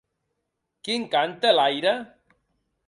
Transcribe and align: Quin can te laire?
Quin 0.87 1.05
can 1.13 1.37
te 1.45 1.55
laire? 1.59 1.95